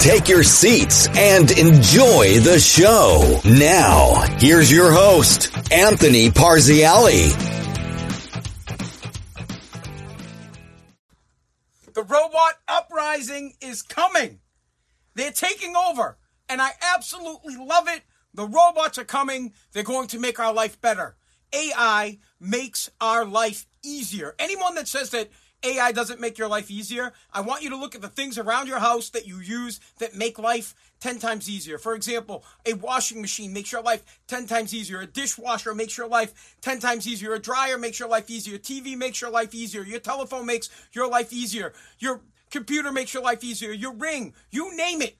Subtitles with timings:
[0.00, 3.40] Take your seats and enjoy the show.
[3.44, 7.32] Now, here's your host, Anthony Parziale.
[11.94, 14.40] The robot uprising is coming.
[15.14, 18.02] They're taking over, and I absolutely love it.
[18.34, 19.54] The robots are coming.
[19.72, 21.16] They're going to make our life better.
[21.54, 24.34] AI makes our life easier.
[24.38, 25.30] Anyone that says that
[25.66, 28.68] AI doesn't make your life easier, I want you to look at the things around
[28.68, 31.76] your house that you use that make life 10 times easier.
[31.76, 35.00] For example, a washing machine makes your life 10 times easier.
[35.00, 37.34] A dishwasher makes your life 10 times easier.
[37.34, 38.58] A dryer makes your life easier.
[38.58, 39.82] TV makes your life easier.
[39.82, 41.72] Your telephone makes your life easier.
[41.98, 43.72] Your computer makes your life easier.
[43.72, 45.16] Your ring, you name it.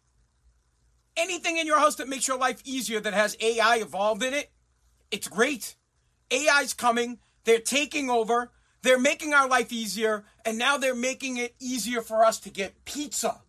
[1.16, 4.50] Anything in your house that makes your life easier that has AI involved in it,
[5.10, 5.74] it's great.
[6.32, 7.18] AI's coming.
[7.44, 8.52] They're taking over.
[8.86, 10.22] They're making our life easier.
[10.44, 13.40] And now they're making it easier for us to get pizza.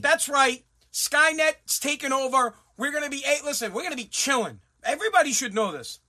[0.00, 0.64] That's right.
[0.94, 2.54] Skynet's taking over.
[2.78, 4.60] We're going to be, hey, listen, we're going to be chilling.
[4.82, 6.00] Everybody should know this.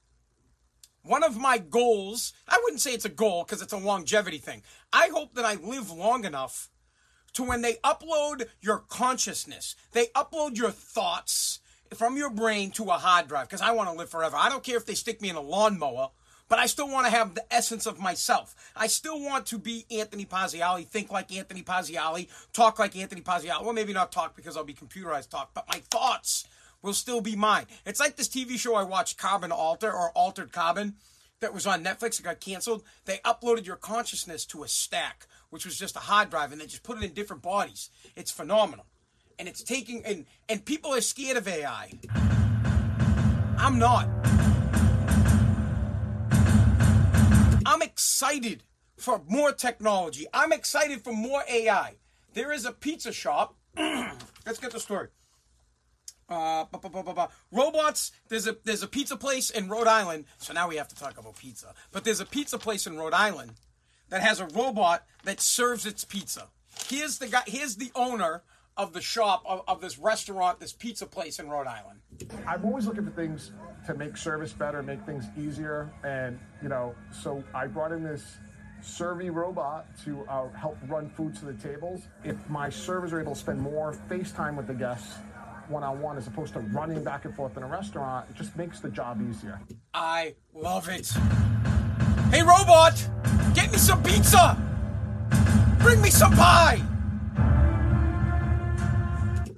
[1.04, 4.64] One of my goals, I wouldn't say it's a goal because it's a longevity thing.
[4.94, 6.70] I hope that I live long enough
[7.36, 11.60] to when they upload your consciousness, they upload your thoughts
[11.94, 14.36] from your brain to a hard drive because I want to live forever.
[14.38, 16.10] I don't care if they stick me in a lawnmower
[16.48, 18.56] but I still want to have the essence of myself.
[18.76, 23.64] I still want to be Anthony Parziale, think like Anthony Parziale, talk like Anthony Parziale.
[23.64, 26.48] Well, maybe not talk because I'll be computerized talk, but my thoughts
[26.82, 27.66] will still be mine.
[27.86, 30.96] It's like this TV show I watched, Carbon Alter or Altered Carbon,
[31.42, 32.20] that was on Netflix.
[32.20, 32.84] It got canceled.
[33.06, 36.66] They uploaded your consciousness to a stack, which was just a hard drive, and they
[36.66, 37.90] just put it in different bodies.
[38.16, 38.86] It's phenomenal.
[39.38, 41.92] And it's taking, and, and people are scared of AI.
[43.58, 44.08] I'm not.
[47.66, 48.64] I'm excited
[48.98, 50.28] for more technology.
[50.34, 51.96] I'm excited for more AI.
[52.34, 53.56] There is a pizza shop.
[53.78, 55.10] Let's get the story.
[56.28, 58.12] Uh, bah, bah, bah, robots.
[58.30, 60.26] There's a there's a pizza place in Rhode Island.
[60.38, 61.74] So now we have to talk about pizza.
[61.92, 63.52] But there's a pizza place in Rhode Island
[64.10, 66.48] that has a robot that serves its pizza.
[66.88, 67.44] Here's the guy.
[67.46, 68.42] Here's the owner
[68.78, 72.00] of the shop of, of this restaurant, this pizza place in Rhode Island.
[72.46, 73.52] I'm always looking for things
[73.86, 78.38] to make service better, make things easier, and you know, so I brought in this
[78.82, 82.02] Servi robot to uh, help run food to the tables.
[82.24, 85.16] If my servers are able to spend more face time with the guests
[85.70, 88.56] one on one as opposed to running back and forth in a restaurant, it just
[88.56, 89.60] makes the job easier.
[89.94, 91.12] I love it.
[92.32, 93.08] Hey, robot,
[93.54, 94.58] get me some pizza.
[95.80, 96.82] Bring me some pie.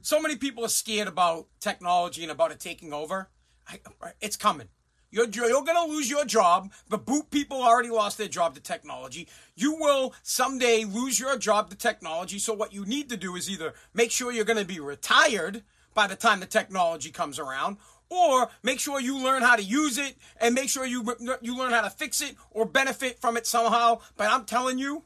[0.02, 3.30] So many people are scared about technology and about it taking over.
[3.68, 3.80] I,
[4.22, 4.70] it's coming.
[5.10, 6.72] You're, you're going to lose your job.
[6.90, 9.28] The boot people already lost their job to technology.
[9.56, 12.40] You will someday lose your job to technology.
[12.40, 15.64] So, what you need to do is either make sure you're going to be retired
[15.98, 17.78] by the time the technology comes around,
[18.12, 21.04] or make sure you learn how to use it and make sure you,
[21.42, 24.00] you learn how to fix it or benefit from it somehow.
[24.16, 25.06] But I'm telling you,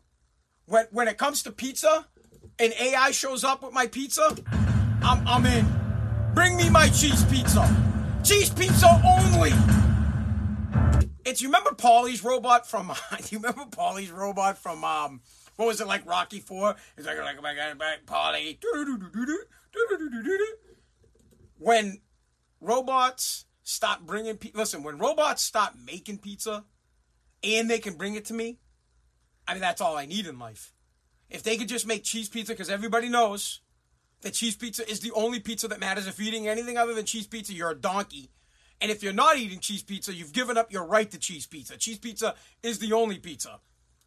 [0.66, 2.08] when, when it comes to pizza
[2.60, 4.36] and AI shows up with my pizza,
[5.02, 5.66] I'm, I'm in.
[6.36, 7.74] Bring me my cheese pizza.
[8.26, 9.52] Cheese pizza only.
[11.24, 12.92] It's you remember Paulie's robot from
[13.30, 15.22] you remember Paulie's robot from um
[15.56, 16.76] what was it like Rocky Four?
[16.98, 18.58] It's like like my God, Paulie.
[21.62, 22.02] When
[22.60, 26.66] robots stop bringing pizza, listen, when robots stop making pizza
[27.44, 28.58] and they can bring it to me,
[29.48, 30.74] I mean that's all I need in life.
[31.30, 33.62] If they could just make cheese pizza, because everybody knows
[34.22, 36.08] that cheese pizza is the only pizza that matters.
[36.08, 38.32] If you're eating anything other than cheese pizza, you're a donkey.
[38.82, 41.78] And if you're not eating cheese pizza, you've given up your right to cheese pizza.
[41.78, 42.34] Cheese pizza
[42.64, 43.60] is the only pizza.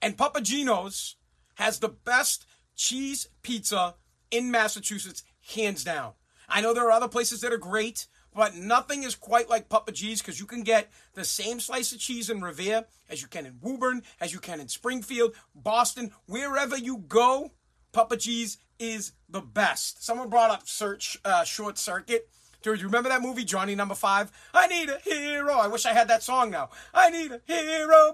[0.02, 1.14] And Papa Gino's
[1.54, 3.94] has the best cheese pizza
[4.32, 5.22] in Massachusetts,
[5.54, 6.14] hands down.
[6.48, 9.92] I know there are other places that are great, but nothing is quite like Papa
[9.92, 13.46] G's because you can get the same slice of cheese in Revere as you can
[13.46, 17.52] in Woburn, as you can in Springfield, Boston, wherever you go.
[17.92, 20.04] Papa G's is the best.
[20.04, 22.28] Someone brought up Search uh, Short Circuit.
[22.62, 24.32] Dude, you remember that movie, Johnny Number Five?
[24.52, 25.52] I need a hero.
[25.54, 26.70] I wish I had that song now.
[26.92, 28.12] I need a hero.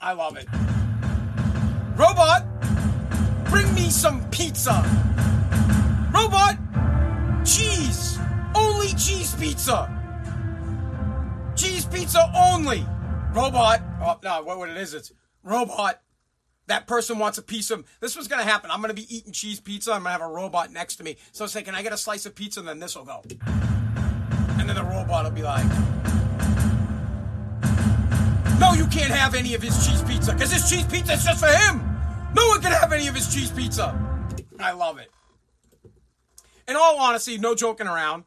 [0.00, 0.48] I love it.
[1.96, 2.46] Robot,
[3.50, 4.82] bring me some pizza.
[6.18, 6.58] Robot,
[7.44, 8.18] cheese.
[8.52, 9.88] Only cheese pizza.
[11.54, 12.84] Cheese pizza only.
[13.32, 13.80] Robot.
[14.02, 15.12] Oh, no, what, it is, it's
[15.44, 16.00] robot.
[16.66, 17.86] That person wants a piece of.
[18.00, 18.68] This was going to happen.
[18.72, 19.92] I'm going to be eating cheese pizza.
[19.92, 21.18] I'm going to have a robot next to me.
[21.30, 22.58] So I say, can I get a slice of pizza?
[22.60, 23.22] And then this will go.
[24.58, 25.64] And then the robot will be like,
[28.58, 31.38] no, you can't have any of his cheese pizza because his cheese pizza is just
[31.38, 31.78] for him.
[32.34, 33.96] No one can have any of his cheese pizza.
[34.58, 35.12] I love it.
[36.68, 38.24] In all honesty, no joking around,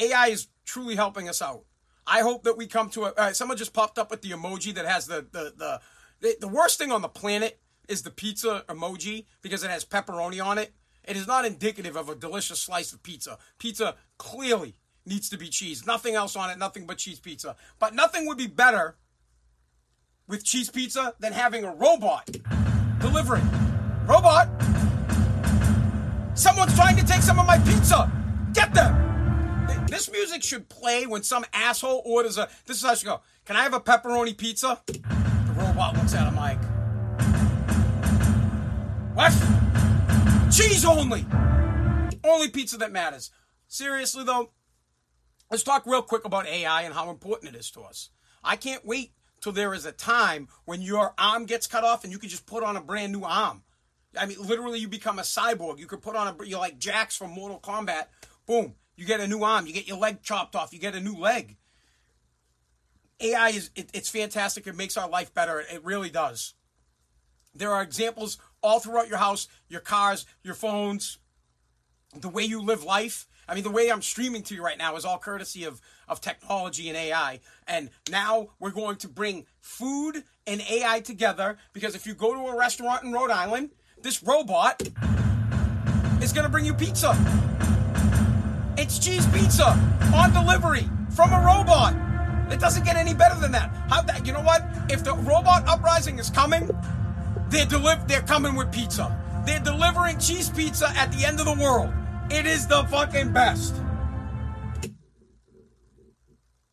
[0.00, 1.62] AI is truly helping us out.
[2.04, 3.12] I hope that we come to a.
[3.16, 5.80] Uh, someone just popped up with the emoji that has the, the the
[6.20, 10.44] the the worst thing on the planet is the pizza emoji because it has pepperoni
[10.44, 10.72] on it.
[11.04, 13.38] It is not indicative of a delicious slice of pizza.
[13.58, 15.86] Pizza clearly needs to be cheese.
[15.86, 17.54] Nothing else on it, nothing but cheese pizza.
[17.78, 18.96] But nothing would be better
[20.26, 22.28] with cheese pizza than having a robot
[23.00, 23.48] delivering.
[24.06, 24.48] Robot!
[26.36, 28.12] Someone's trying to take some of my pizza!
[28.52, 29.86] Get them!
[29.88, 32.48] This music should play when some asshole orders a.
[32.66, 33.22] This is how should go.
[33.46, 34.82] Can I have a pepperoni pizza?
[34.86, 36.58] The robot looks at a mic.
[39.14, 39.32] What?
[40.52, 41.24] Cheese only!
[42.22, 43.30] Only pizza that matters.
[43.66, 44.50] Seriously, though,
[45.50, 48.10] let's talk real quick about AI and how important it is to us.
[48.44, 52.12] I can't wait till there is a time when your arm gets cut off and
[52.12, 53.62] you can just put on a brand new arm.
[54.18, 55.78] I mean, literally, you become a cyborg.
[55.78, 58.06] You could put on a, you're like Jax from Mortal Kombat.
[58.46, 59.66] Boom, you get a new arm.
[59.66, 60.72] You get your leg chopped off.
[60.72, 61.56] You get a new leg.
[63.20, 64.66] AI is, it, it's fantastic.
[64.66, 65.60] It makes our life better.
[65.60, 66.54] It really does.
[67.54, 71.18] There are examples all throughout your house, your cars, your phones,
[72.14, 73.26] the way you live life.
[73.48, 76.20] I mean, the way I'm streaming to you right now is all courtesy of, of
[76.20, 77.40] technology and AI.
[77.66, 82.48] And now we're going to bring food and AI together because if you go to
[82.48, 83.70] a restaurant in Rhode Island,
[84.06, 84.80] this robot
[86.22, 87.10] is going to bring you pizza.
[88.78, 89.70] It's cheese pizza
[90.14, 91.92] on delivery from a robot.
[92.52, 93.68] It doesn't get any better than that.
[93.88, 94.24] How that?
[94.24, 94.64] You know what?
[94.88, 96.68] If the robot uprising is coming,
[97.48, 99.10] they're deliv- They're coming with pizza.
[99.44, 101.92] They're delivering cheese pizza at the end of the world.
[102.30, 103.74] It is the fucking best.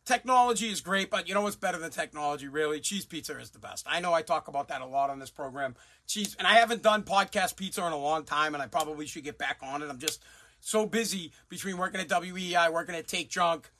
[0.04, 2.78] Technology is great, but you know what's better than technology, really?
[2.78, 3.86] Cheese pizza is the best.
[3.88, 5.76] I know I talk about that a lot on this program.
[6.06, 9.24] Cheese, and I haven't done podcast pizza in a long time, and I probably should
[9.24, 9.88] get back on it.
[9.88, 10.22] I'm just
[10.60, 13.70] so busy between working at WEI, working at Take Junk,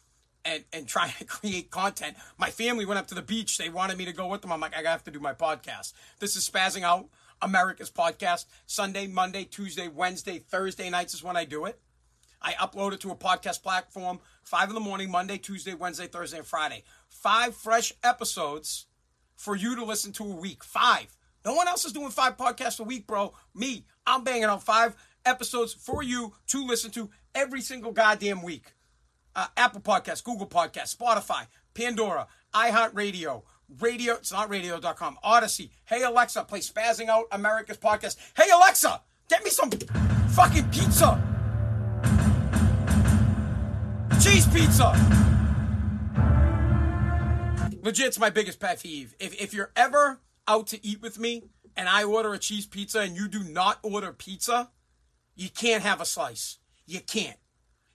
[0.46, 2.16] and, and trying to create content.
[2.38, 3.58] My family went up to the beach.
[3.58, 4.50] They wanted me to go with them.
[4.50, 5.92] I'm like, I have to do my podcast.
[6.20, 7.06] This is Spazzing Out,
[7.42, 8.46] America's podcast.
[8.64, 11.78] Sunday, Monday, Tuesday, Wednesday, Thursday nights is when I do it.
[12.44, 16.36] I upload it to a podcast platform, 5 in the morning, Monday, Tuesday, Wednesday, Thursday,
[16.36, 16.84] and Friday.
[17.08, 18.86] Five fresh episodes
[19.34, 20.62] for you to listen to a week.
[20.62, 21.16] Five.
[21.44, 23.32] No one else is doing five podcasts a week, bro.
[23.54, 28.74] Me, I'm banging on five episodes for you to listen to every single goddamn week.
[29.34, 33.42] Uh, Apple Podcasts, Google Podcasts, Spotify, Pandora, iHeartRadio,
[33.80, 35.70] Radio, it's not radio.com, Audacy.
[35.86, 38.16] Hey Alexa, play Spazzing Out America's Podcast.
[38.36, 41.33] Hey Alexa, get me some fucking pizza.
[44.24, 44.90] Cheese pizza.
[47.82, 49.14] Legit, it's my biggest pet peeve.
[49.20, 51.42] If, if you're ever out to eat with me
[51.76, 54.70] and I order a cheese pizza and you do not order pizza,
[55.34, 56.56] you can't have a slice.
[56.86, 57.36] You can't.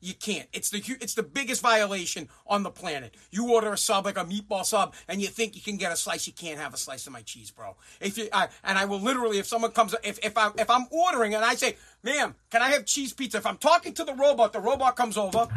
[0.01, 0.47] You can't.
[0.53, 3.15] It's the it's the biggest violation on the planet.
[3.31, 5.95] You order a sub like a meatball sub, and you think you can get a
[5.95, 6.27] slice.
[6.27, 7.75] You can't have a slice of my cheese, bro.
[7.99, 10.85] If you I, and I will literally, if someone comes, if if I'm if I'm
[10.91, 14.13] ordering and I say, "Ma'am, can I have cheese pizza?" If I'm talking to the
[14.13, 15.49] robot, the robot comes over,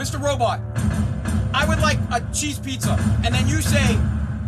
[0.00, 0.18] Mr.
[0.18, 0.60] Robot,
[1.52, 3.98] I would like a cheese pizza, and then you say,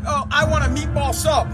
[0.06, 1.47] "Oh, I want a meatball sub."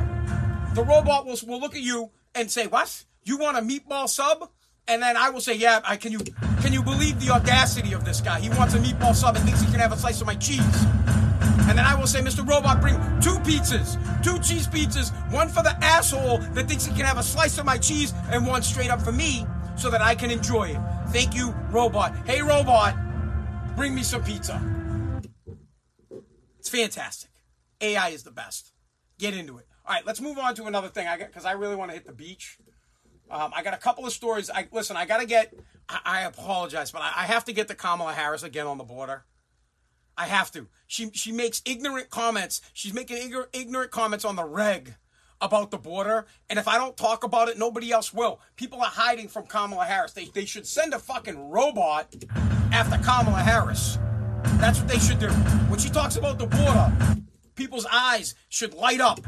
[0.77, 3.05] The robot will will look at you and say, "What?
[3.25, 4.51] You want a meatball sub?"
[4.87, 6.21] And then I will say, "Yeah, I can you."
[6.63, 8.39] Can you believe the audacity of this guy?
[8.39, 10.61] He wants a meatball sub and thinks he can have a slice of my cheese.
[11.69, 12.49] And then I will say, Mr.
[12.49, 17.05] Robot, bring two pizzas, two cheese pizzas, one for the asshole that thinks he can
[17.05, 19.45] have a slice of my cheese, and one straight up for me
[19.77, 20.81] so that I can enjoy it.
[21.13, 22.15] Thank you, Robot.
[22.27, 22.95] Hey, Robot,
[23.79, 24.61] bring me some pizza.
[26.59, 27.31] It's fantastic.
[27.81, 28.73] AI is the best.
[29.21, 29.69] get into it.
[29.87, 31.07] All right, let's move on to another thing.
[31.07, 32.59] I got because I really want to hit the beach.
[33.31, 34.51] Um, I got a couple of stories.
[34.51, 34.97] I listen.
[34.97, 35.55] I got to get.
[35.89, 38.85] I, I, apologize, but I, I have to get the Kamala Harris again on the
[38.85, 39.25] border.
[40.17, 40.67] I have to.
[40.89, 42.61] She she makes ignorant comments.
[42.73, 44.97] She's making ignorant comments on the reg
[45.41, 46.27] about the border.
[46.51, 48.41] And if I don't talk about it, nobody else will.
[48.57, 50.13] People are hiding from Kamala Harris.
[50.13, 52.15] They, they should send a fucking robot
[52.73, 53.99] after Kamala Harris.
[54.59, 55.29] That's what they should do.
[55.69, 56.93] When she talks about the border,
[57.55, 59.21] people's eyes should light up.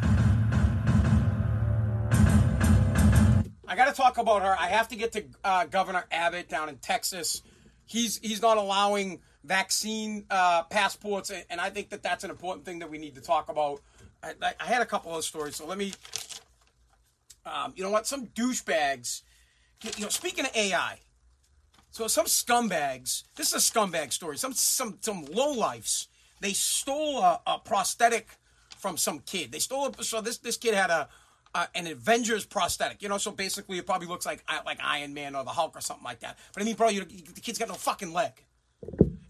[3.66, 4.56] I got to talk about her.
[4.58, 7.42] I have to get to uh, Governor Abbott down in Texas.
[7.86, 12.78] He's he's not allowing vaccine uh, passports, and I think that that's an important thing
[12.80, 13.80] that we need to talk about.
[14.22, 15.92] I, I had a couple of stories, so let me.
[17.46, 18.06] Um, you know what?
[18.06, 19.22] Some douchebags.
[19.96, 20.98] You know, speaking of AI,
[21.90, 23.24] so some scumbags.
[23.36, 24.36] This is a scumbag story.
[24.36, 26.06] Some some some lowlifes.
[26.40, 28.28] They stole a, a prosthetic
[28.78, 29.52] from some kid.
[29.52, 30.04] They stole it.
[30.04, 31.08] So this this kid had a
[31.54, 33.02] uh, an Avengers prosthetic.
[33.02, 35.80] You know, so basically it probably looks like like Iron Man or the Hulk or
[35.80, 36.38] something like that.
[36.52, 38.32] But I mean, bro, you, the kid's got no fucking leg,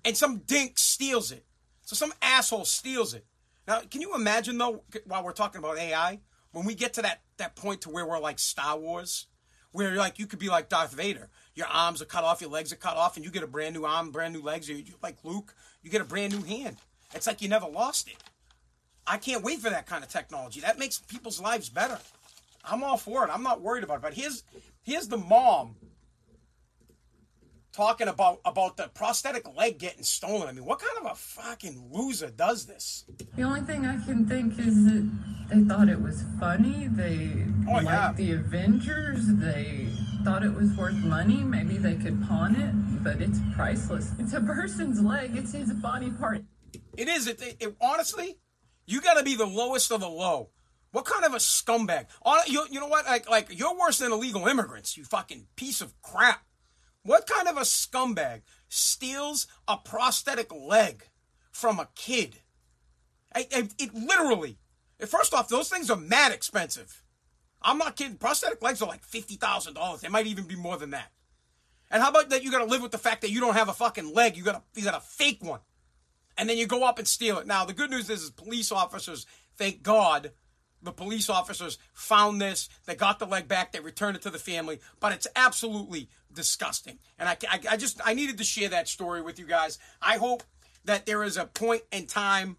[0.04, 1.44] and some dink steals it.
[1.82, 3.26] So some asshole steals it.
[3.66, 4.84] Now, can you imagine though?
[5.04, 6.20] While we're talking about AI,
[6.52, 9.26] when we get to that that point to where we're like Star Wars,
[9.72, 12.72] where like you could be like Darth Vader, your arms are cut off, your legs
[12.72, 14.68] are cut off, and you get a brand new arm, brand new legs.
[14.68, 16.76] You like Luke, you get a brand new hand.
[17.14, 18.16] It's like you never lost it.
[19.06, 20.60] I can't wait for that kind of technology.
[20.60, 21.98] That makes people's lives better.
[22.64, 23.30] I'm all for it.
[23.32, 24.02] I'm not worried about it.
[24.02, 24.42] But here's
[24.82, 25.76] here's the mom
[27.80, 30.46] talking about about the prosthetic leg getting stolen.
[30.48, 33.06] I mean, what kind of a fucking loser does this?
[33.36, 35.10] The only thing I can think is that
[35.48, 36.88] they thought it was funny.
[36.90, 38.12] They oh, liked yeah.
[38.14, 39.20] the Avengers.
[39.28, 39.88] They
[40.24, 41.42] thought it was worth money.
[41.42, 44.12] Maybe they could pawn it, but it's priceless.
[44.18, 45.34] It's a person's leg.
[45.34, 46.44] It's his body part.
[46.98, 47.28] It is.
[47.28, 48.36] It, it, it honestly,
[48.84, 50.50] you got to be the lowest of the low.
[50.92, 52.08] What kind of a scumbag?
[52.46, 53.06] You, you know what?
[53.06, 54.98] Like, like you're worse than illegal immigrants.
[54.98, 56.42] You fucking piece of crap.
[57.02, 61.04] What kind of a scumbag steals a prosthetic leg
[61.50, 62.40] from a kid?
[63.34, 64.58] I, I, it literally.
[65.06, 67.02] First off, those things are mad expensive.
[67.62, 68.16] I'm not kidding.
[68.16, 70.00] Prosthetic legs are like fifty thousand dollars.
[70.00, 71.10] They might even be more than that.
[71.90, 72.42] And how about that?
[72.42, 74.36] You got to live with the fact that you don't have a fucking leg.
[74.36, 75.60] You got a you got a fake one,
[76.36, 77.46] and then you go up and steal it.
[77.46, 79.26] Now the good news is, is police officers,
[79.56, 80.32] thank God,
[80.82, 82.68] the police officers found this.
[82.86, 83.72] They got the leg back.
[83.72, 84.80] They returned it to the family.
[84.98, 86.98] But it's absolutely disgusting.
[87.18, 89.78] And I, I, I just, I needed to share that story with you guys.
[90.00, 90.42] I hope
[90.84, 92.56] that there is a point in time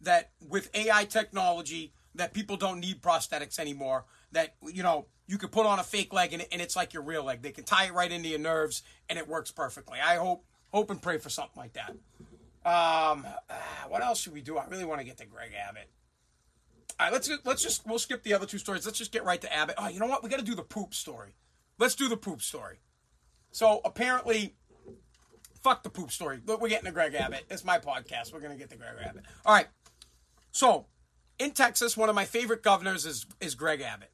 [0.00, 4.04] that with AI technology that people don't need prosthetics anymore.
[4.32, 7.02] That, you know, you can put on a fake leg and, and it's like your
[7.02, 7.42] real leg.
[7.42, 9.98] They can tie it right into your nerves and it works perfectly.
[10.00, 11.94] I hope, hope and pray for something like that.
[12.64, 13.26] Um,
[13.88, 14.58] what else should we do?
[14.58, 15.88] I really want to get to Greg Abbott.
[17.00, 18.84] All right, let's let's just we'll skip the other two stories.
[18.84, 19.76] Let's just get right to Abbott.
[19.78, 20.22] Oh, you know what?
[20.22, 21.34] We got to do the poop story.
[21.78, 22.80] Let's do the poop story.
[23.52, 24.54] So apparently,
[25.62, 26.40] fuck the poop story.
[26.44, 27.44] We're getting to Greg Abbott.
[27.48, 28.34] It's my podcast.
[28.34, 29.24] We're gonna get to Greg Abbott.
[29.46, 29.68] All right.
[30.52, 30.88] So
[31.38, 34.10] in Texas, one of my favorite governors is is Greg Abbott.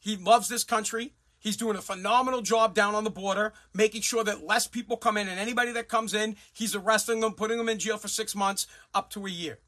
[0.00, 1.14] He loves this country.
[1.38, 5.16] He's doing a phenomenal job down on the border, making sure that less people come
[5.16, 8.34] in, and anybody that comes in, he's arresting them, putting them in jail for six
[8.34, 9.60] months, up to a year.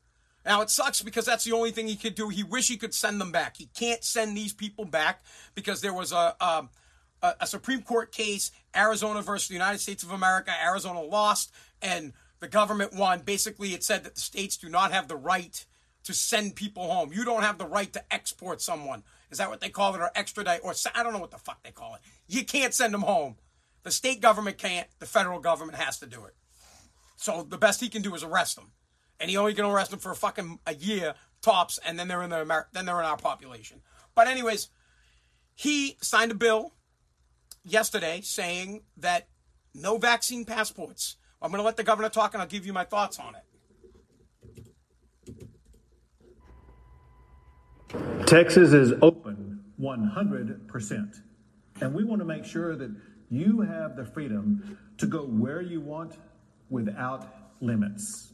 [0.46, 2.28] Now it sucks because that's the only thing he could do.
[2.28, 3.56] He wish he could send them back.
[3.56, 5.24] He can't send these people back
[5.56, 10.12] because there was a a, a Supreme Court case, Arizona versus the United States of
[10.12, 10.52] America.
[10.62, 13.20] Arizona lost, and the government won.
[13.20, 15.64] Basically, it said that the states do not have the right
[16.04, 17.12] to send people home.
[17.12, 19.02] You don't have the right to export someone.
[19.30, 21.62] Is that what they call it, or extradite, or I don't know what the fuck
[21.64, 22.00] they call it.
[22.28, 23.36] You can't send them home.
[23.82, 24.86] The state government can't.
[25.00, 26.36] The federal government has to do it.
[27.16, 28.70] So the best he can do is arrest them
[29.20, 32.22] and he only can arrest them for a fucking a year tops, and then they're
[32.22, 33.82] in the Amer- then they're in our population.
[34.14, 34.68] But anyways,
[35.54, 36.74] he signed a bill
[37.64, 39.28] yesterday saying that
[39.74, 41.16] no vaccine passports.
[41.40, 43.42] I'm going to let the governor talk, and I'll give you my thoughts on it.
[48.26, 51.20] Texas is open 100%.
[51.80, 52.94] And we want to make sure that
[53.28, 56.14] you have the freedom to go where you want
[56.70, 57.28] without
[57.60, 58.32] limits.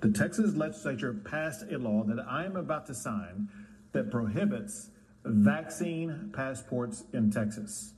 [0.00, 3.48] The Texas legislature passed a law that I am about to sign
[3.92, 4.90] that prohibits
[5.24, 7.94] vaccine passports in Texas.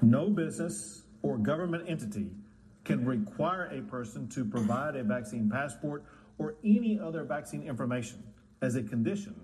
[0.00, 2.30] No business or government entity
[2.84, 6.02] can require a person to provide a vaccine passport
[6.38, 8.22] or any other vaccine information
[8.62, 9.34] as a condition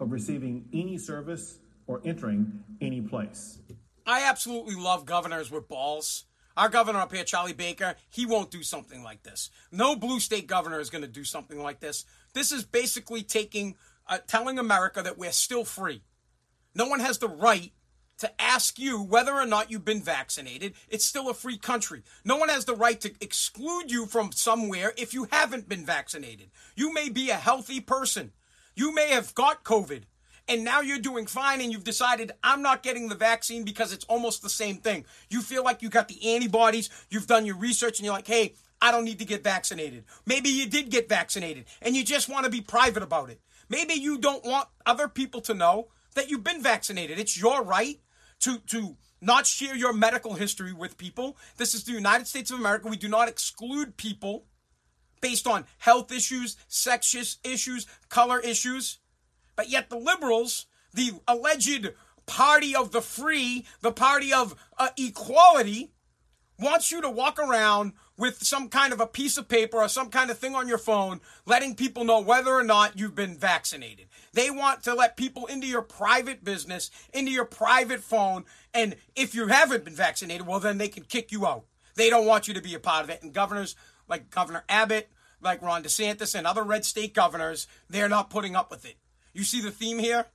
[0.00, 3.60] of receiving any service or entering any place.
[4.04, 6.24] I absolutely love governors with balls.
[6.56, 9.50] Our governor up here, Charlie Baker, he won't do something like this.
[9.70, 12.04] No blue state governor is going to do something like this.
[12.34, 13.76] This is basically taking
[14.08, 16.02] uh, telling America that we're still free.
[16.74, 17.72] No one has the right
[18.18, 20.74] to ask you whether or not you've been vaccinated.
[20.88, 22.02] It's still a free country.
[22.24, 26.50] No one has the right to exclude you from somewhere if you haven't been vaccinated.
[26.76, 28.32] You may be a healthy person.
[28.74, 30.02] You may have got COVID
[30.48, 34.04] and now you're doing fine and you've decided I'm not getting the vaccine because it's
[34.06, 35.04] almost the same thing.
[35.30, 38.54] You feel like you got the antibodies, you've done your research and you're like, "Hey,
[38.80, 42.44] I don't need to get vaccinated." Maybe you did get vaccinated and you just want
[42.44, 43.40] to be private about it.
[43.68, 47.18] Maybe you don't want other people to know that you've been vaccinated.
[47.18, 48.00] It's your right
[48.40, 51.36] to to not share your medical history with people.
[51.56, 52.88] This is the United States of America.
[52.88, 54.46] We do not exclude people
[55.20, 58.98] based on health issues, sex issues, color issues.
[59.62, 61.92] But yet the liberals, the alleged
[62.26, 65.92] party of the free, the party of uh, equality,
[66.58, 70.10] wants you to walk around with some kind of a piece of paper or some
[70.10, 74.08] kind of thing on your phone letting people know whether or not you've been vaccinated.
[74.32, 79.32] They want to let people into your private business, into your private phone, and if
[79.32, 81.66] you haven't been vaccinated, well, then they can kick you out.
[81.94, 83.22] They don't want you to be a part of it.
[83.22, 83.76] And governors
[84.08, 85.08] like Governor Abbott,
[85.40, 88.96] like Ron DeSantis, and other red state governors, they're not putting up with it.
[89.32, 90.26] You see the theme here?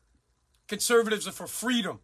[0.68, 2.00] Conservatives are for freedom.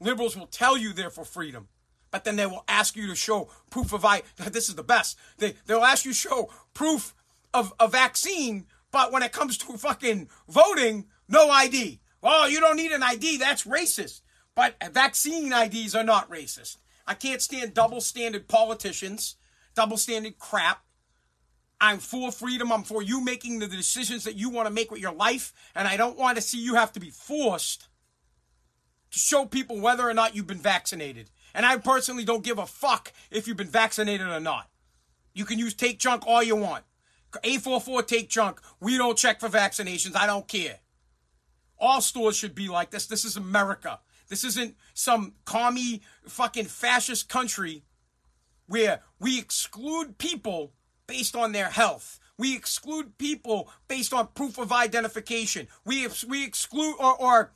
[0.00, 1.68] Liberals will tell you they're for freedom
[2.10, 4.22] but then they will ask you to show proof of I.
[4.50, 5.18] This is the best.
[5.38, 7.14] They they'll ask you show proof
[7.54, 12.00] of a vaccine, but when it comes to fucking voting, no ID.
[12.20, 13.38] Well, you don't need an ID.
[13.38, 14.22] That's racist.
[14.54, 16.78] But vaccine IDs are not racist.
[17.06, 19.36] I can't stand double standard politicians,
[19.74, 20.82] double standard crap.
[21.80, 22.72] I'm for freedom.
[22.72, 25.52] I'm for you making the decisions that you want to make with your life.
[25.74, 27.88] And I don't want to see you have to be forced
[29.10, 31.30] to show people whether or not you've been vaccinated.
[31.54, 34.68] And I personally don't give a fuck if you've been vaccinated or not.
[35.34, 36.84] You can use take junk all you want.
[37.44, 38.60] 844 take junk.
[38.80, 40.16] We don't check for vaccinations.
[40.16, 40.80] I don't care.
[41.78, 43.06] All stores should be like this.
[43.06, 44.00] This is America.
[44.28, 47.84] This isn't some commie fucking fascist country
[48.66, 50.72] where we exclude people
[51.08, 52.20] based on their health.
[52.38, 55.66] We exclude people based on proof of identification.
[55.84, 57.52] We we exclude or, or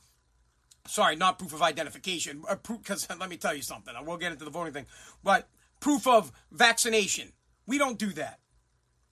[0.85, 3.95] sorry, not proof of identification, uh, because let me tell you something.
[3.95, 4.87] I will get into the voting thing,
[5.23, 5.47] but
[5.79, 7.31] proof of vaccination.
[7.65, 8.39] We don't do that.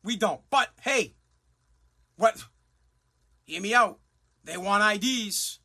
[0.04, 0.42] We don't.
[0.50, 1.16] But hey,
[2.18, 2.44] what?
[3.46, 4.00] Hear me out.
[4.44, 5.60] They want IDs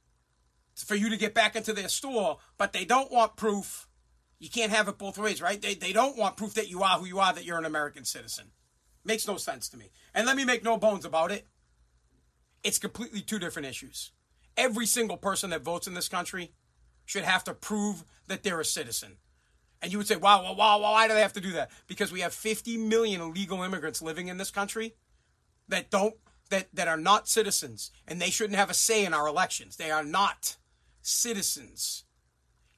[0.77, 3.89] for you to get back into their store, but they don't want proof.
[4.39, 5.61] You can't have it both ways, right?
[5.61, 8.05] They, they don't want proof that you are who you are, that you're an American
[8.05, 8.51] citizen.
[9.07, 9.91] Makes no sense to me.
[10.15, 11.47] And let me make no bones about it.
[12.65, 14.11] It's completely two different issues
[14.57, 16.53] every single person that votes in this country
[17.05, 19.19] should have to prove that they're a citizen.
[19.83, 21.71] And you would say, wow, wow, wow, why do they have to do that?
[21.87, 24.95] Because we have 50 million illegal immigrants living in this country
[25.69, 26.15] that don't
[26.49, 29.77] that that are not citizens and they shouldn't have a say in our elections.
[29.77, 30.57] They are not
[31.03, 32.05] citizens.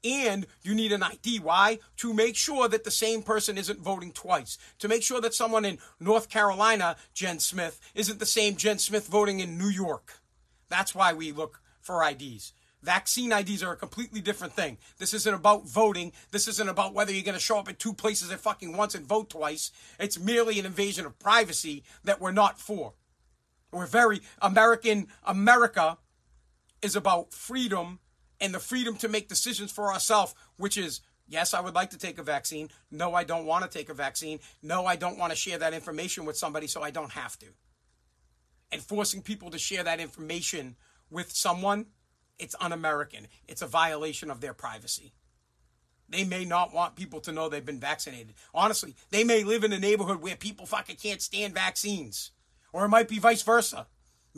[0.04, 1.40] And you need an ID.
[1.40, 1.78] Why?
[1.98, 4.56] To make sure that the same person isn't voting twice.
[4.78, 9.08] To make sure that someone in North Carolina, Jen Smith, isn't the same Jen Smith
[9.08, 10.20] voting in New York.
[10.68, 12.52] That's why we look for IDs.
[12.82, 14.78] Vaccine IDs are a completely different thing.
[14.98, 16.12] This isn't about voting.
[16.30, 18.94] This isn't about whether you're going to show up at two places at fucking once
[18.94, 19.72] and vote twice.
[19.98, 22.94] It's merely an invasion of privacy that we're not for.
[23.72, 25.08] We're very American.
[25.24, 25.98] America
[26.80, 27.98] is about freedom
[28.40, 31.98] and the freedom to make decisions for ourselves, which is yes, I would like to
[31.98, 32.70] take a vaccine.
[32.90, 34.40] No, I don't want to take a vaccine.
[34.62, 37.46] No, I don't want to share that information with somebody, so I don't have to.
[38.72, 40.76] And forcing people to share that information
[41.10, 41.86] with someone,
[42.38, 43.28] it's un American.
[43.46, 45.12] It's a violation of their privacy.
[46.08, 48.34] They may not want people to know they've been vaccinated.
[48.54, 52.30] Honestly, they may live in a neighborhood where people fucking can't stand vaccines.
[52.72, 53.86] Or it might be vice versa.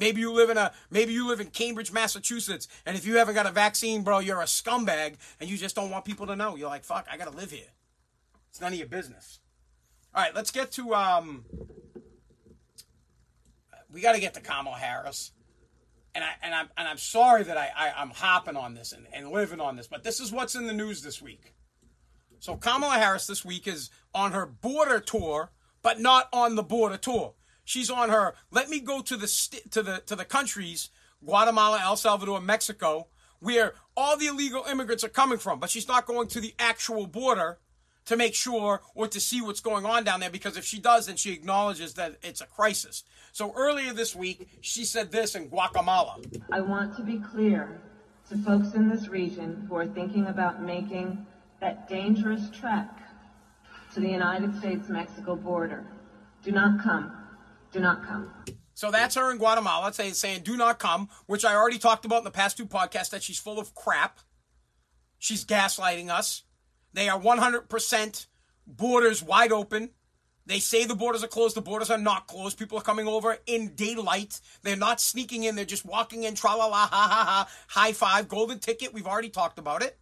[0.01, 3.35] Maybe you live in a maybe you live in Cambridge, Massachusetts, and if you haven't
[3.35, 6.57] got a vaccine, bro, you're a scumbag and you just don't want people to know.
[6.57, 7.69] You're like, fuck, I gotta live here.
[8.49, 9.41] It's none of your business.
[10.15, 11.45] All right, let's get to um
[13.93, 15.33] we gotta get to Kamala Harris
[16.15, 19.07] and I and I'm and I'm sorry that I, I am hopping on this and,
[19.13, 21.53] and living on this, but this is what's in the news this week.
[22.39, 25.51] So Kamala Harris this week is on her border tour,
[25.83, 27.35] but not on the border tour.
[27.65, 30.91] She's on her let me go to the st- to the to the countries
[31.25, 33.09] Guatemala, El Salvador, Mexico,
[33.41, 37.07] where all the illegal immigrants are coming from, but she's not going to the actual
[37.07, 37.59] border
[38.07, 41.07] to make sure or to see what's going on down there because if she does,
[41.07, 43.05] then she acknowledges that it's a crisis.
[43.33, 46.19] So earlier this week, she said this in Guatemala.
[46.51, 47.81] I want to be clear
[48.31, 51.27] to folks in this region who are thinking about making
[51.61, 52.89] that dangerous trek
[53.95, 55.85] to the United States Mexico border.
[56.43, 57.20] Do not come.
[57.73, 58.33] Do not come.
[58.75, 62.19] So that's her in Guatemala saying, saying, do not come, which I already talked about
[62.19, 64.21] in the past two podcasts that she's full of crap.
[65.19, 66.45] She's gaslighting us.
[66.95, 68.27] They are 100%
[68.67, 69.91] borders wide open.
[70.47, 71.55] They say the borders are closed.
[71.57, 72.59] The borders are not closed.
[72.59, 74.41] People are coming over in daylight.
[74.63, 75.55] They're not sneaking in.
[75.55, 76.35] They're just walking in.
[76.35, 77.49] Tra la la, ha ha ha.
[77.69, 78.29] High five.
[78.29, 78.93] Golden ticket.
[78.95, 79.99] We've already talked about it.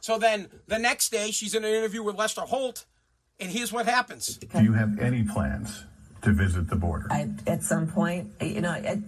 [0.00, 2.86] So then the next day, she's in an interview with Lester Holt,
[3.40, 4.38] and here's what happens.
[4.38, 5.84] Do you have any plans
[6.22, 7.06] to visit the border?
[7.10, 8.98] I, at some point, you know, it,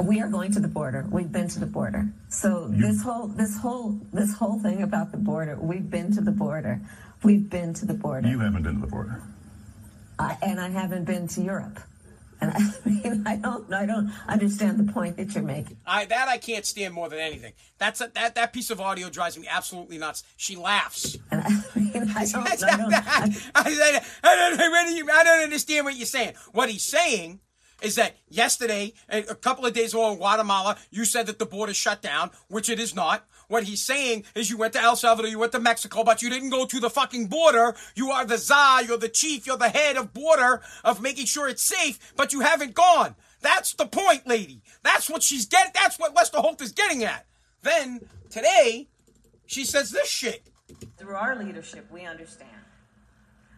[0.00, 1.06] we are going to the border.
[1.10, 2.08] We've been to the border.
[2.28, 6.20] So You- this whole this whole this whole thing about the border, we've been to
[6.20, 6.80] the border.
[7.22, 8.28] We've been to the border.
[8.28, 9.22] You haven't been to the border.
[10.18, 11.80] I, and I haven't been to Europe.
[12.40, 15.76] And I mean, I don't I don't understand the point that you're making.
[15.86, 17.52] I that I can't stand more than anything.
[17.78, 20.24] That's a, that that piece of audio drives me absolutely nuts.
[20.36, 21.16] She laughs.
[21.30, 25.24] And I mean, I don't I don't I, I, I don't know what you- I
[25.24, 26.34] don't understand what you're saying.
[26.52, 27.40] What he's saying
[27.84, 31.74] is that yesterday, a couple of days ago in Guatemala, you said that the border
[31.74, 33.26] shut down, which it is not.
[33.48, 36.30] What he's saying is you went to El Salvador, you went to Mexico, but you
[36.30, 37.74] didn't go to the fucking border.
[37.94, 41.48] You are the czar, you're the chief, you're the head of border of making sure
[41.48, 43.14] it's safe, but you haven't gone.
[43.42, 44.62] That's the point, lady.
[44.82, 45.72] That's what she's getting.
[45.74, 47.26] That's what Lester Holt is getting at.
[47.62, 48.88] Then today,
[49.44, 50.42] she says this shit.
[50.96, 52.50] Through our leadership, we understand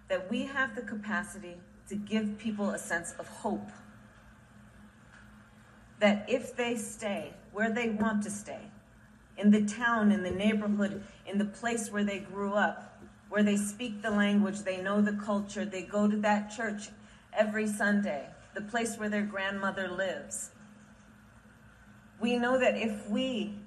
[0.08, 1.56] that we have the capacity
[1.88, 3.70] to give people a sense of hope.
[5.98, 8.60] That if they stay where they want to stay,
[9.38, 13.56] in the town, in the neighborhood, in the place where they grew up, where they
[13.56, 16.88] speak the language, they know the culture, they go to that church
[17.32, 20.50] every Sunday, the place where their grandmother lives.
[22.20, 23.58] We know that if we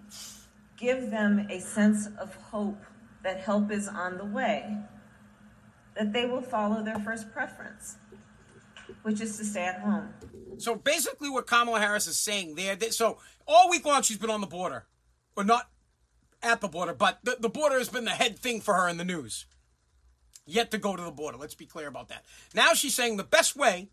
[0.77, 2.81] give them a sense of hope
[3.23, 4.77] that help is on the way,
[5.95, 7.97] that they will follow their first preference,
[9.03, 10.13] which is to stay at home.
[10.57, 14.29] So basically, what Kamala Harris is saying there, that, so all week long she's been
[14.29, 14.85] on the border,
[15.35, 15.69] or not
[16.41, 18.97] at the border, but the, the border has been the head thing for her in
[18.97, 19.45] the news.
[20.45, 21.37] Yet to go to the border.
[21.37, 22.25] Let's be clear about that.
[22.55, 23.89] Now she's saying the best way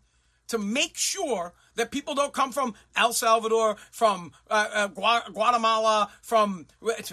[0.47, 6.09] to make sure that people don't come from El Salvador, from uh, uh, Gua- Guatemala,
[6.21, 6.65] from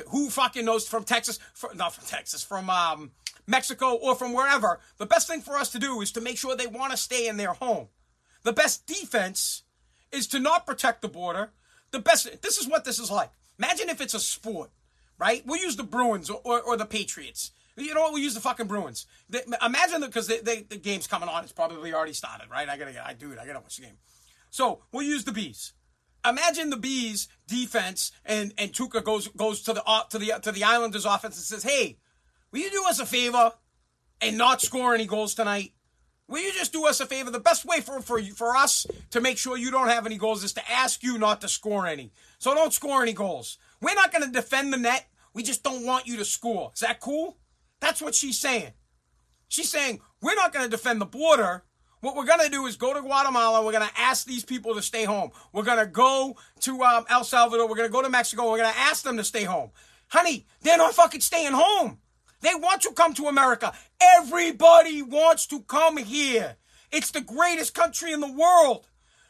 [0.08, 3.10] who fucking knows, from Texas, from, not from Texas, from um,
[3.46, 4.80] Mexico, or from wherever.
[4.98, 7.28] The best thing for us to do is to make sure they want to stay
[7.28, 7.88] in their home.
[8.42, 9.62] The best defense
[10.12, 11.50] is to not protect the border.
[11.90, 12.42] The best.
[12.42, 13.30] This is what this is like.
[13.58, 14.70] Imagine if it's a sport,
[15.18, 15.42] right?
[15.46, 17.52] We'll use the Bruins or, or, or the Patriots.
[17.76, 18.12] You know what?
[18.12, 19.06] We'll use the fucking Bruins.
[19.64, 21.42] Imagine because they, the game's coming on.
[21.42, 22.68] It's probably already started, right?
[22.68, 23.04] I gotta get.
[23.04, 23.38] I do it.
[23.38, 23.96] I gotta watch the game.
[24.50, 25.72] So we'll use the bees.
[26.24, 30.52] Imagine the bees defense and and Tuukka goes goes to the uh, to the to
[30.52, 31.98] the Islanders offense and says, "Hey,
[32.54, 33.52] will you do us a favor
[34.20, 35.72] and not score any goals tonight?
[36.28, 37.30] Will you just do us a favor?
[37.30, 40.42] The best way for for for us to make sure you don't have any goals
[40.42, 42.12] is to ask you not to score any.
[42.38, 43.58] So don't score any goals.
[43.82, 45.06] We're not going to defend the net.
[45.34, 46.70] We just don't want you to score.
[46.72, 47.36] Is that cool?
[47.80, 48.72] That's what she's saying.
[49.48, 51.64] She's saying we're not going to defend the border.
[52.00, 53.64] What we're going to do is go to Guatemala.
[53.64, 55.30] We're going to ask these people to stay home.
[55.52, 57.68] We're going to go to um, El Salvador.
[57.68, 58.50] We're going to go to Mexico.
[58.50, 59.70] We're going to ask them to stay home.
[60.08, 61.98] Honey, they're not fucking staying home.
[62.44, 63.72] They want to come to America.
[64.18, 66.56] Everybody wants to come here.
[66.92, 68.86] It's the greatest country in the world.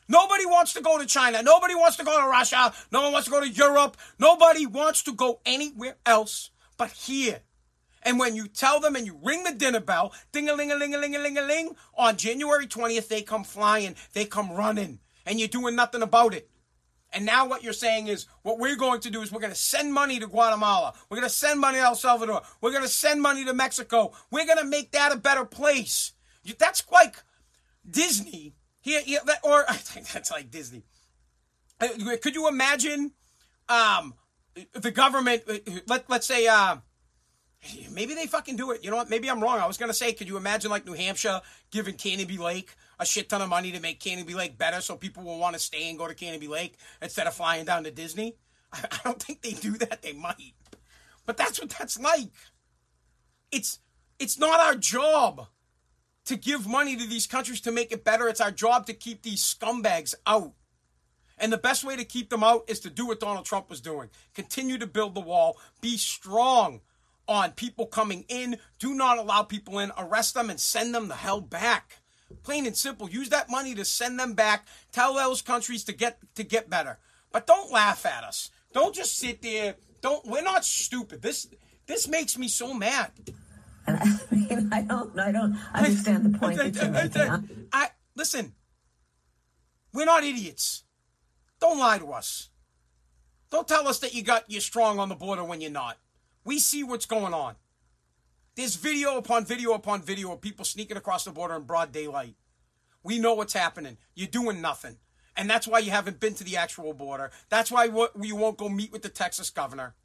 [0.09, 1.41] Nobody wants to go to China.
[1.41, 2.75] Nobody wants to go to Russia.
[2.91, 3.97] No one wants to go to Europe.
[4.19, 7.43] Nobody wants to go anywhere else but here.
[8.03, 10.75] And when you tell them and you ring the dinner bell, ding a ling a
[10.75, 14.51] ling a ling a ling a ling, on January 20th, they come flying, they come
[14.51, 16.51] running, and you're doing nothing about it.
[17.15, 19.59] And now what you're saying is what we're going to do is we're going to
[19.59, 20.95] send money to Guatemala.
[21.09, 22.43] We're going to send money to El Salvador.
[22.61, 24.13] We're going to send money to Mexico.
[24.31, 26.13] We're going to make that a better place.
[26.59, 27.17] That's like
[27.89, 28.55] Disney.
[28.81, 29.01] Here,
[29.43, 30.85] or I think that's like Disney.
[31.81, 31.89] Uh,
[32.23, 33.13] Could you imagine
[33.69, 34.15] um,
[34.75, 35.43] the government?
[35.49, 35.55] uh,
[35.87, 36.77] Let let's say uh,
[37.91, 38.85] maybe they fucking do it.
[38.85, 39.09] You know what?
[39.09, 39.59] Maybe I'm wrong.
[39.59, 43.29] I was gonna say, could you imagine like New Hampshire giving Canopy Lake a shit
[43.29, 45.99] ton of money to make Canopy Lake better, so people will want to stay and
[45.99, 48.37] go to Canopy Lake instead of flying down to Disney?
[48.73, 50.03] I, I don't think they do that.
[50.03, 50.55] They might,
[51.27, 52.33] but that's what that's like.
[53.51, 53.79] It's
[54.19, 55.49] it's not our job
[56.27, 58.29] to give money to these countries to make it better.
[58.29, 60.53] It's our job to keep these scumbags out.
[61.37, 63.81] And the best way to keep them out is to do what Donald Trump was
[63.81, 64.09] doing.
[64.35, 65.59] Continue to build the wall.
[65.81, 66.81] Be strong
[67.27, 68.57] on people coming in.
[68.79, 69.93] Do not allow people in.
[69.99, 72.01] Arrest them and send them the hell back.
[72.43, 73.09] Plain and simple.
[73.09, 74.67] Use that money to send them back.
[74.93, 76.99] Tell those countries to get to get better.
[77.33, 78.51] But don't laugh at us.
[78.73, 79.77] Don't just sit there.
[80.01, 81.23] Don't we're not stupid.
[81.23, 81.49] This
[81.87, 83.11] this makes me so mad.
[83.87, 87.69] I mean, I don't I don't understand the point that you're making.
[87.73, 88.55] I listen.
[89.93, 90.85] We're not idiots.
[91.61, 92.51] Don't lie to us.
[93.51, 95.99] Don't tell us that you got you're strong on the border when you're not.
[96.45, 97.55] We see what's going on.
[98.57, 102.37] There's video upon video upon video of people sneaking across the border in broad daylight.
[103.03, 103.99] We know what's happening.
[104.15, 104.99] You're doing nothing.
[105.37, 107.33] And that's why you haven't been to the actual border.
[107.49, 109.97] That's why you won't go meet with the Texas governor.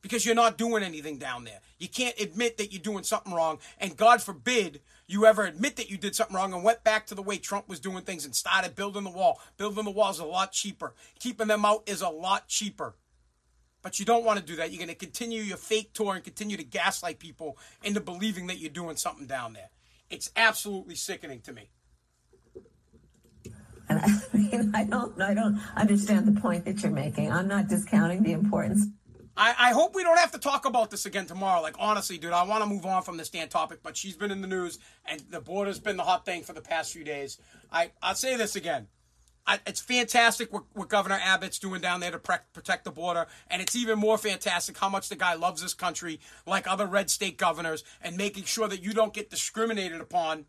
[0.00, 1.60] Because you're not doing anything down there.
[1.78, 3.58] You can't admit that you're doing something wrong.
[3.78, 7.14] And God forbid you ever admit that you did something wrong and went back to
[7.14, 9.38] the way Trump was doing things and started building the wall.
[9.58, 10.94] Building the wall is a lot cheaper.
[11.20, 12.94] Keeping them out is a lot cheaper.
[13.82, 14.70] But you don't want to do that.
[14.70, 18.58] You're going to continue your fake tour and continue to gaslight people into believing that
[18.58, 19.70] you're doing something down there.
[20.08, 21.70] It's absolutely sickening to me.
[23.88, 27.32] And I mean, I don't, I don't understand the point that you're making.
[27.32, 28.86] I'm not discounting the importance.
[29.36, 31.62] I, I hope we don't have to talk about this again tomorrow.
[31.62, 34.30] Like, honestly, dude, I want to move on from this damn topic, but she's been
[34.30, 37.38] in the news, and the border's been the hot thing for the past few days.
[37.70, 38.88] I, I'll say this again.
[39.46, 43.26] I, it's fantastic what, what, Governor Abbott's doing down there to pre- protect the border,
[43.48, 47.10] and it's even more fantastic how much the guy loves this country, like other red
[47.10, 50.46] state governors, and making sure that you don't get discriminated upon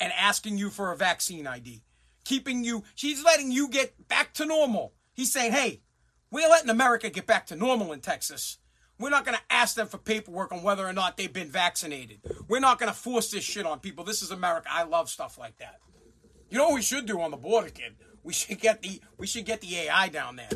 [0.00, 1.82] and asking you for a vaccine ID.
[2.24, 4.94] Keeping you, she's letting you get back to normal.
[5.12, 5.82] He's saying, hey,
[6.30, 8.58] we're letting America get back to normal in Texas.
[8.98, 12.20] We're not going to ask them for paperwork on whether or not they've been vaccinated.
[12.48, 14.04] We're not going to force this shit on people.
[14.04, 14.68] This is America.
[14.70, 15.78] I love stuff like that.
[16.50, 17.94] You know what we should do on the border, kid?
[18.24, 20.48] We should get the we should get the AI down there.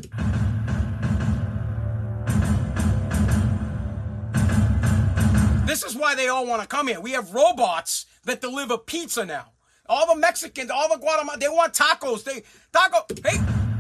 [5.67, 6.99] This is why they all want to come here.
[6.99, 9.53] We have robots that deliver pizza now.
[9.87, 12.25] All the Mexicans, all the Guatemalans, they want tacos.
[12.25, 13.05] They taco.
[13.23, 13.37] Hey,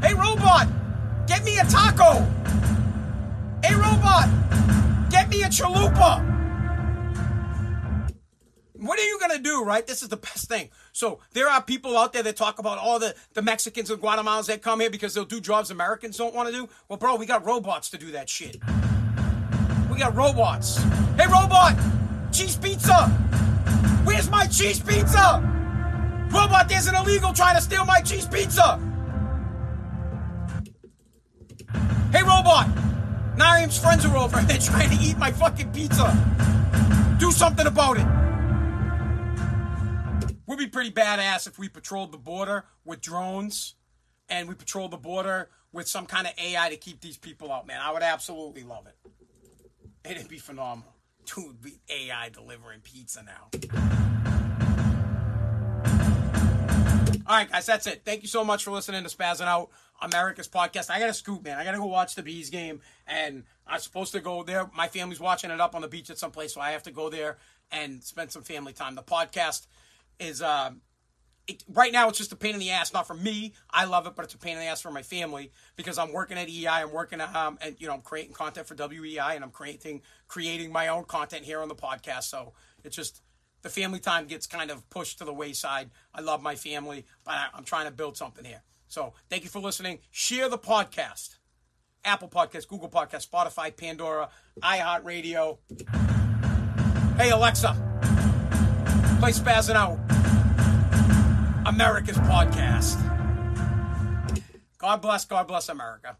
[0.06, 0.68] hey, robot,
[1.26, 2.26] get me a taco.
[3.64, 4.28] Hey, robot,
[5.10, 6.37] get me a chalupa.
[8.80, 9.84] What are you going to do, right?
[9.84, 10.68] This is the best thing.
[10.92, 14.46] So there are people out there that talk about all the, the Mexicans and Guatemalans
[14.46, 16.68] that come here because they'll do jobs Americans don't want to do.
[16.88, 18.58] Well, bro, we got robots to do that shit.
[19.90, 20.76] We got robots.
[21.16, 21.76] Hey, robot!
[22.30, 23.08] Cheese pizza!
[24.04, 25.42] Where's my cheese pizza?
[26.30, 28.80] Robot, there's an illegal trying to steal my cheese pizza!
[32.12, 32.68] Hey, robot!
[33.36, 34.36] Naeem's friends are over.
[34.42, 36.14] They're trying to eat my fucking pizza.
[37.18, 38.27] Do something about it.
[40.48, 43.74] Would be pretty badass if we patrolled the border with drones
[44.30, 47.66] and we patrolled the border with some kind of AI to keep these people out,
[47.66, 47.78] man.
[47.82, 48.96] I would absolutely love it.
[50.10, 50.94] It'd be phenomenal.
[51.26, 53.50] Dude, be AI delivering pizza now.
[57.26, 58.00] All right, guys, that's it.
[58.06, 59.68] Thank you so much for listening to Spazzing Out,
[60.00, 60.88] America's podcast.
[60.88, 61.58] I got to scoop, man.
[61.58, 64.70] I got to go watch the Bees game, and I'm supposed to go there.
[64.74, 66.90] My family's watching it up on the beach at some place, so I have to
[66.90, 67.36] go there
[67.70, 68.94] and spend some family time.
[68.94, 69.66] The podcast
[70.18, 70.70] is uh,
[71.46, 72.92] it, right now it's just a pain in the ass.
[72.92, 75.02] Not for me, I love it, but it's a pain in the ass for my
[75.02, 76.66] family because I'm working at EI.
[76.66, 80.02] I'm working at, um, and you know I'm creating content for WEI, and I'm creating
[80.28, 82.24] creating my own content here on the podcast.
[82.24, 82.52] So
[82.84, 83.22] it's just
[83.62, 85.90] the family time gets kind of pushed to the wayside.
[86.14, 88.62] I love my family, but I, I'm trying to build something here.
[88.88, 89.98] So thank you for listening.
[90.10, 91.36] Share the podcast.
[92.04, 94.28] Apple Podcast, Google Podcast, Spotify, Pandora,
[94.62, 95.58] iHeartRadio.
[97.16, 97.74] Hey Alexa,
[99.18, 99.98] play Spazzing Out.
[101.66, 102.96] America's podcast.
[104.78, 106.16] God bless, God bless America.